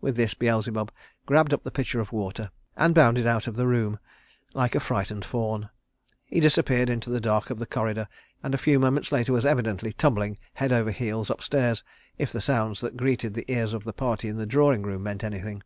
With 0.00 0.16
this 0.16 0.32
Beelzebub 0.32 0.90
grabbed 1.26 1.52
up 1.52 1.62
the 1.62 1.70
pitcher 1.70 2.00
of 2.00 2.10
water, 2.10 2.50
and 2.74 2.94
bounded 2.94 3.26
out 3.26 3.46
of 3.46 3.54
the 3.54 3.66
room 3.66 3.98
like 4.54 4.74
a 4.74 4.80
frightened 4.80 5.26
fawn. 5.26 5.68
He 6.24 6.40
disappeared 6.40 6.88
into 6.88 7.10
the 7.10 7.20
dark 7.20 7.50
of 7.50 7.58
the 7.58 7.66
corridor, 7.66 8.08
and 8.42 8.54
a 8.54 8.64
few 8.64 8.80
moments 8.80 9.12
later 9.12 9.34
was 9.34 9.44
evidently 9.44 9.92
tumbling 9.92 10.38
head 10.54 10.72
over 10.72 10.90
heels 10.90 11.28
up 11.28 11.42
stairs, 11.42 11.84
if 12.16 12.32
the 12.32 12.40
sounds 12.40 12.80
that 12.80 12.96
greeted 12.96 13.34
the 13.34 13.44
ears 13.52 13.74
of 13.74 13.84
the 13.84 13.92
party 13.92 14.26
in 14.28 14.38
the 14.38 14.46
drawing 14.46 14.80
room 14.84 15.02
meant 15.02 15.22
anything. 15.22 15.62